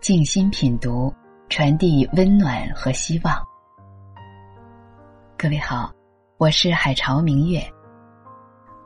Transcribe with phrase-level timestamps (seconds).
[0.00, 1.12] 静心品读，
[1.50, 3.34] 传递温暖和希望。
[5.36, 5.92] 各位好，
[6.38, 7.60] 我是海潮明月，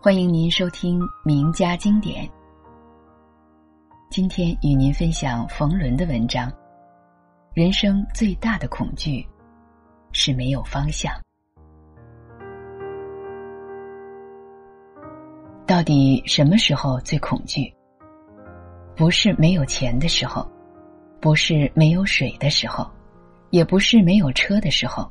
[0.00, 2.30] 欢迎您收听名家经典。
[4.08, 6.48] 今天与您分享冯仑的文章。
[7.54, 9.26] 人生最大的恐惧
[10.12, 11.12] 是没有方向。
[15.66, 17.74] 到底什么时候最恐惧？
[18.94, 20.48] 不是没有钱的时候，
[21.20, 22.90] 不是没有水的时候，
[23.50, 25.10] 也不是没有车的时候。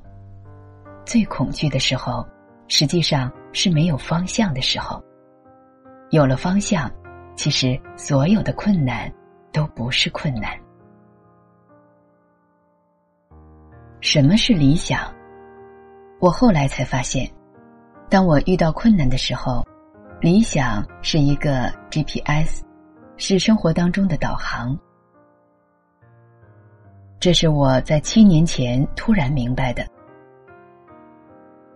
[1.06, 2.28] 最恐惧的时候，
[2.68, 5.04] 实际上是没有方向的时候。
[6.10, 6.92] 有了方向，
[7.36, 9.12] 其实所有的困难
[9.52, 10.58] 都不是困难。
[14.02, 15.14] 什么是理想？
[16.20, 17.30] 我后来才发现，
[18.10, 19.66] 当我遇到困难的时候。
[20.22, 22.62] 理想是一个 GPS，
[23.16, 24.78] 是生活当中的导航。
[27.20, 29.86] 这是我在七年前突然明白的。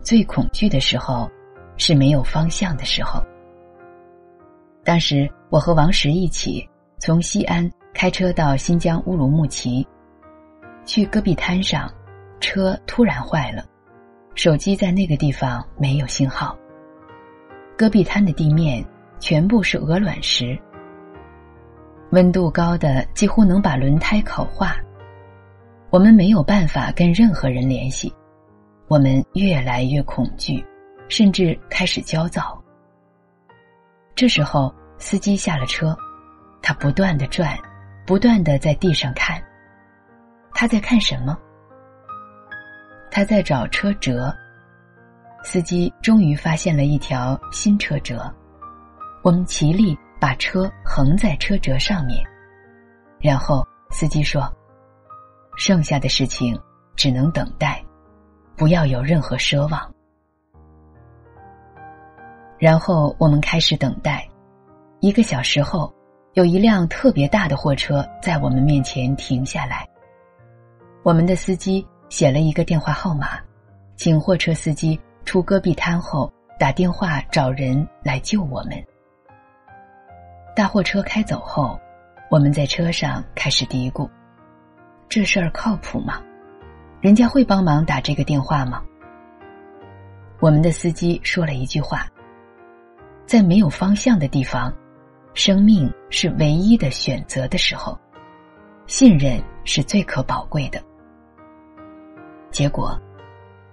[0.02, 1.30] 最恐惧的时候，
[1.76, 3.22] 是没有方向的时候。
[4.86, 6.66] 当时我和王石一起
[6.98, 9.86] 从西安开车到新疆乌鲁木齐，
[10.86, 11.94] 去戈壁滩上，
[12.40, 13.66] 车突然坏了，
[14.36, 16.58] 手机在那个地方没有信号。
[17.78, 18.82] 戈壁滩的地面
[19.20, 20.58] 全部是鹅卵石，
[22.12, 24.78] 温度高的几乎能把轮胎烤化。
[25.94, 28.12] 我们没有办法跟任何人联系，
[28.88, 30.66] 我们越来越恐惧，
[31.08, 32.60] 甚至开始焦躁。
[34.16, 35.96] 这时候，司机下了车，
[36.64, 37.56] 他不断的转，
[38.08, 39.40] 不断的在地上看。
[40.52, 41.38] 他在看什么？
[43.12, 44.36] 他在找车辙。
[45.44, 48.34] 司机终于发现了一条新车辙，
[49.22, 52.26] 我们齐力把车横在车辙上面，
[53.20, 54.52] 然后司机说
[55.56, 56.60] ：“剩下的事情
[56.96, 57.84] 只能等待，
[58.56, 59.94] 不要有任何奢望。”
[62.60, 64.28] 然后我们开始等待，
[65.00, 65.94] 一个小时后，
[66.34, 69.88] 有一辆特别大的货车在我们面前停下来，
[71.04, 73.40] 我们的司机写了一个电话号码，
[73.96, 75.00] 请货车司机。
[75.26, 78.72] 出戈壁滩后，打电话找人来救我们。
[80.54, 81.80] 大货车开走后，
[82.30, 84.06] 我们在车上开始嘀咕
[85.14, 86.20] ：“这事儿靠谱吗？
[87.00, 88.84] 人家会帮忙打这个电话吗？”
[90.42, 92.08] 我们的司机说了一句话
[93.28, 94.74] ：“在没有方向的地方，
[95.36, 97.96] 生命是唯一的选择的时候，
[98.88, 100.82] 信任是最可宝贵的。”
[102.50, 103.00] 结果。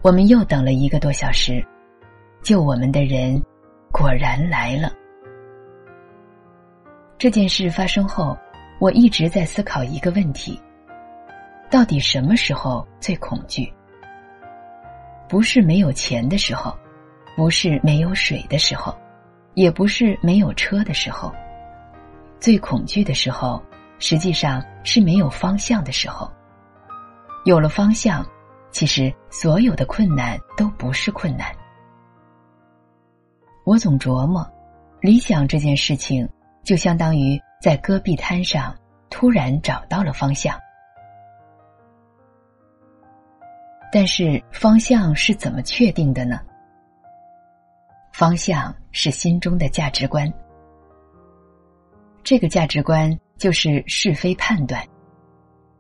[0.03, 1.67] 我们又等了一个多小时，
[2.43, 3.43] 救我们的人
[3.91, 4.93] 果然来了。
[7.17, 8.37] 这件事发生后，
[8.79, 10.61] 我一直在思考一个问题：
[11.71, 13.73] 到底什么时候最恐惧？
[15.29, 16.77] 不是没有钱的时候，
[17.37, 18.93] 不是没有水的时候，
[19.55, 21.33] 也不是没有车的时候。
[22.41, 23.63] 最恐惧的时候，
[24.01, 26.31] 实际上是没有方向的时候。
[27.45, 28.27] 有了方向。
[28.73, 31.53] 其实，所有的困难都不是困难。
[33.65, 34.49] 我总琢磨，
[35.01, 36.29] 理想这件事情，
[36.63, 38.73] 就相当于在戈壁滩上
[39.11, 40.57] 突然找到了方向。
[43.93, 46.41] 但是，方向是怎么确定的呢？
[48.13, 50.33] 方向是心中的价值观。
[52.23, 54.83] 这个价值观就是是非判断。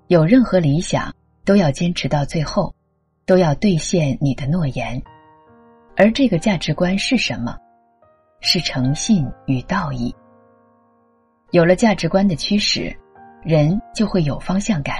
[0.09, 2.75] 有任何理想，都要坚持到最后。
[3.27, 5.01] 都要兑现你的诺言，
[5.97, 7.57] 而这个价值观是什么？
[8.41, 10.13] 是诚信与道义。
[11.53, 12.93] 有了价值观的驱使，
[13.45, 14.97] 人就会有方向感。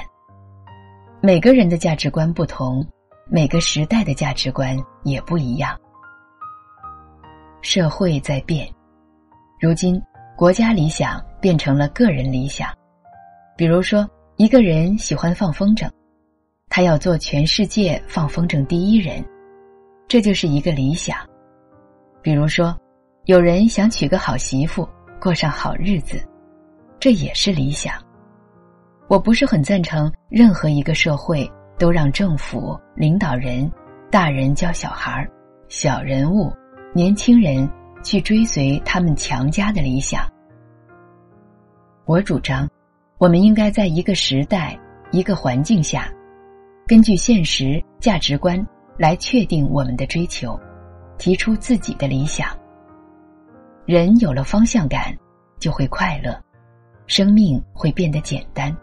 [1.21, 2.87] 每个人的价值观不同，
[3.33, 5.79] 每个时代的价值观也不一样。
[7.63, 8.69] 社会在变，
[9.61, 10.03] 如今
[10.37, 12.69] 国家理想变成了个人理想。
[13.57, 15.89] 比如说，一个人喜欢放风筝。
[16.69, 19.25] 他要做全世界放风筝第一人，
[20.09, 21.17] 这就是一个理想。
[22.23, 22.77] 比如说，
[23.27, 24.89] 有人想娶个好媳妇，
[25.21, 26.21] 过上好日子，
[26.99, 27.95] 这也是理想。
[29.07, 31.49] 我不是很赞成任何一个社会
[31.81, 33.69] 都让政府、领导人、
[34.11, 35.27] 大人教小孩、
[35.69, 36.53] 小人物、
[36.93, 37.67] 年轻人
[38.03, 40.31] 去追随他们强加的理想。
[42.05, 42.69] 我主张，
[43.17, 44.79] 我们应该在一个时代、
[45.11, 46.13] 一个环境下。
[46.87, 48.63] 根据现实价值观
[48.99, 50.61] 来确定我们的追求，
[51.17, 52.55] 提出自己的理想。
[53.87, 55.17] 人有了方向感，
[55.59, 56.39] 就会快乐，
[57.07, 58.77] 生命会变得简单，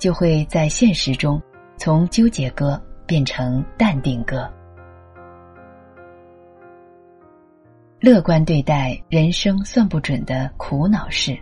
[0.00, 1.40] 就会在现实中
[1.76, 4.50] 从纠结哥变成淡定哥。
[8.00, 11.38] 乐观对待人生算不准的苦恼事。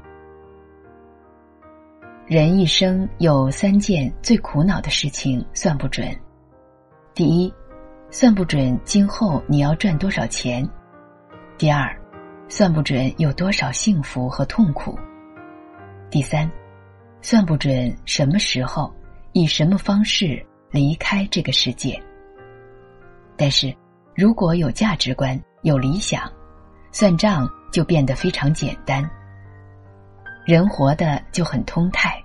[2.26, 6.08] 人一生有三件最苦恼的事情算不准：
[7.14, 7.52] 第一，
[8.10, 10.64] 算不准今后你要赚多少钱；
[11.58, 11.94] 第二，
[12.48, 14.96] 算不准有多少幸福和痛苦；
[16.10, 16.48] 第三，
[17.20, 18.94] 算不准什么时候
[19.32, 22.00] 以什么方式离开这个世界。
[23.36, 23.74] 但是，
[24.14, 26.30] 如果有价值观、有理想，
[26.90, 29.08] 算账就变得非常简单，
[30.44, 32.22] 人活的就很通泰。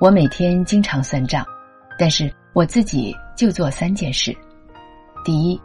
[0.00, 1.44] 我每天经常算账，
[1.98, 4.36] 但是我自己就做三件事：
[5.24, 5.60] 第一，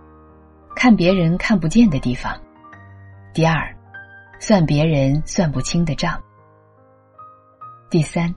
[0.76, 2.34] 看别人看不见的地方；
[3.34, 3.74] 第二，
[4.40, 6.18] 算别人算不清的账；
[7.90, 8.34] 第三，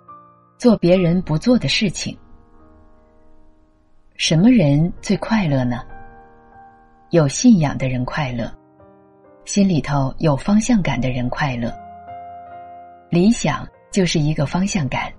[0.57, 2.17] 做别人不做的事情。
[4.17, 5.83] 什么人最快乐呢？
[7.11, 8.53] 有信仰的人快乐。
[9.45, 11.71] 心里头有方向感的人快乐。
[13.11, 15.13] 理想就是一个方向感，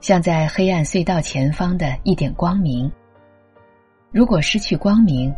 [0.00, 2.90] 像在黑暗隧道前方的一点光明。
[4.10, 5.34] 如果失去光明，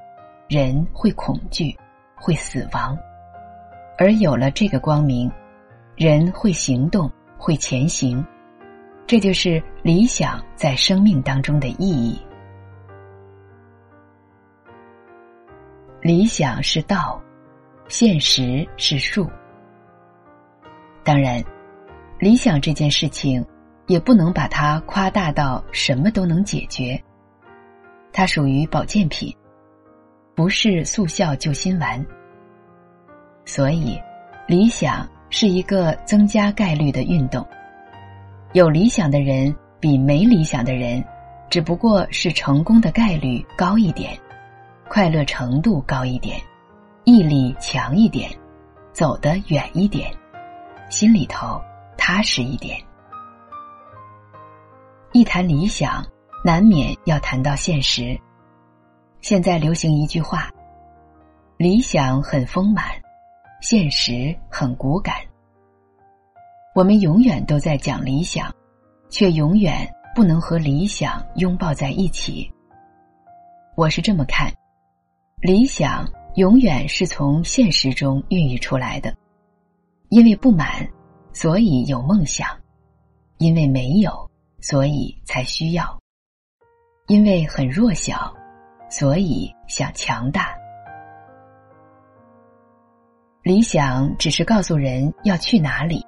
[0.49, 1.77] 人会恐惧，
[2.15, 2.97] 会死亡；
[3.99, 5.31] 而有了这个光明，
[5.97, 8.25] 人会行动，会前行。
[9.13, 12.19] 这就是理想在生命当中的意义。
[16.01, 17.23] 理想是道。
[17.89, 19.29] 现实是术。
[21.05, 21.45] 当然，
[22.19, 23.45] 理想这件事情，
[23.87, 26.99] 也不能把它夸大到什么都能解决。
[28.15, 29.31] 它属于保健品，
[30.35, 32.03] 不是速效救心丸。
[33.45, 34.01] 所以，
[34.49, 37.47] 理想是一个增加概率的运动。
[38.55, 41.03] 有理想的人比没理想的人，
[41.49, 44.15] 只不过是成功的概率高一点，
[44.91, 46.39] 快乐程度高一点。
[47.05, 48.31] 毅力强一点，
[48.93, 50.13] 走得远一点，
[50.91, 51.59] 心里头
[51.97, 52.79] 踏实一点。
[55.13, 56.05] 一谈理想，
[56.45, 58.21] 难免要谈到现实。
[59.23, 60.51] 现在流行一句话
[61.57, 62.85] ：“理想很丰满，
[63.63, 65.17] 现实很骨感。”
[66.75, 68.51] 我们永远都在讲理想，
[69.11, 72.51] 却永远不能和理想拥抱在一起。
[73.75, 74.53] 我是这么看，
[75.41, 76.07] 理想。
[76.37, 79.15] 永远是从现实中孕育出来的，
[80.09, 80.89] 因为不满，
[81.35, 82.49] 所以有梦想；
[83.37, 84.31] 因为没有，
[84.63, 85.85] 所以才需要；
[87.07, 88.35] 因为很弱小，
[88.89, 90.55] 所以想强大。
[93.43, 96.03] 理想只是告诉人要去哪里，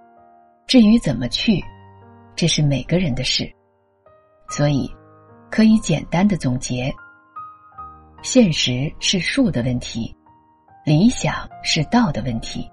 [0.66, 1.62] 至于怎么去，
[2.34, 3.50] 这是每个人的事。
[4.48, 4.90] 所以，
[5.50, 6.92] 可以简单的总结。
[8.22, 10.14] 现实是术的问题，
[10.84, 12.70] 理想是道的问题。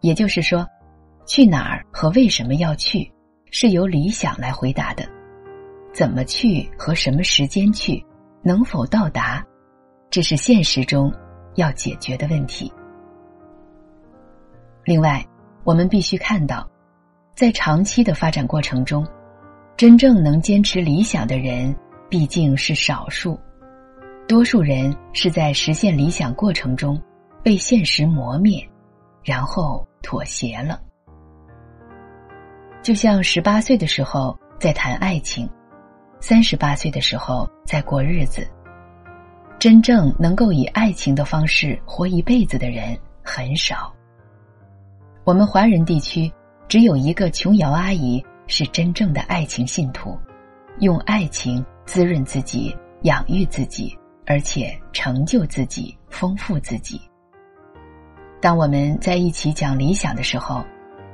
[0.00, 0.66] 也就是说，
[1.26, 3.10] 去哪儿和为什么要去，
[3.50, 5.04] 是由理想来回答的；
[5.92, 8.04] 怎么去和什么时间去，
[8.42, 9.44] 能否到达，
[10.10, 11.12] 这是现实中
[11.56, 12.72] 要解决的问题。
[14.84, 15.24] 另外，
[15.64, 16.68] 我们必须看到，
[17.34, 19.04] 在长期的发展过程中，
[19.76, 21.74] 真正能坚持理想的人
[22.08, 23.38] 毕竟是少数。
[24.28, 27.00] 多数人是在实现理想过程中
[27.42, 28.64] 被现实磨灭，
[29.24, 30.80] 然后妥协了。
[32.82, 35.48] 就像十八岁的时候在谈爱情，
[36.20, 38.46] 三十八岁的时候在过日子。
[39.58, 43.92] 真正能够以爱情的方式活一辈子的人很少。
[45.24, 46.30] 我们华人地区
[46.68, 50.18] 只有一个琼瑶阿姨是真正的爱情信徒，
[50.80, 53.96] 用爱情滋润自己，养育自己。
[54.26, 56.98] 而且成就自己，丰富自己。
[58.40, 60.64] 当我们在一起讲理想的时候，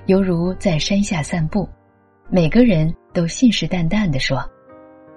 [0.06, 1.68] 犹如在山下散步，
[2.28, 4.48] 每个人都信誓旦旦的说：“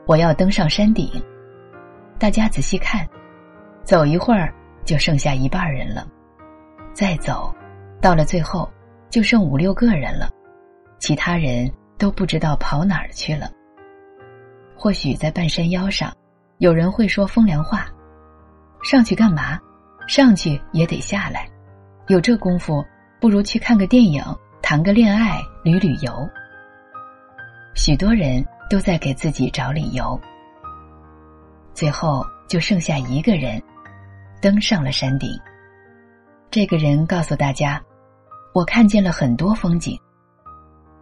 [0.09, 1.07] 我要登上山顶。”
[2.17, 3.07] 大家仔细看，
[3.83, 4.51] 走一会儿
[4.83, 6.07] 就剩下一半人了，
[6.95, 7.53] 再走，
[8.01, 8.67] 到了最后
[9.13, 10.27] 就剩五六个人了，
[10.97, 13.47] 其他人都不知道跑哪儿去了。
[14.75, 16.11] 或许在半山腰上。
[16.59, 17.87] 有人会说风凉话
[18.83, 19.59] ：“上去干嘛？
[20.07, 21.47] 上去也得下来。
[22.07, 22.83] 有这功夫，
[23.19, 24.23] 不如去看个电影，
[24.61, 26.27] 谈个恋爱，旅旅游。”
[27.75, 30.17] 许多人都在给自己找理由。
[31.73, 33.61] 最后就剩下一个人，
[34.41, 35.37] 登上了山顶。
[36.49, 37.81] 这个人告诉大家
[38.53, 39.99] ：“我看见了很多风景，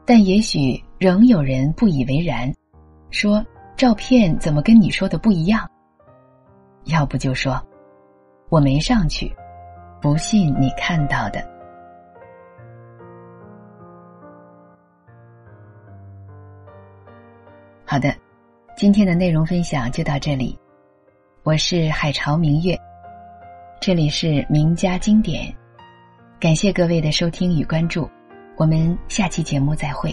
[0.05, 2.50] 但也许仍有人不以为然，
[3.10, 5.70] 说照片怎么跟你说的不一样？
[6.86, 7.62] 要不就说
[8.48, 9.29] 我没上去，
[10.01, 11.46] 不信你看到的。
[17.86, 18.15] 好的，
[18.77, 20.58] 今天的内容分享就到这里。
[21.43, 22.79] 我是海潮明月，
[23.81, 25.53] 这里是名家经典。
[26.41, 28.10] 感谢各位的收听与关注，
[28.57, 30.12] 我们下期节目再会。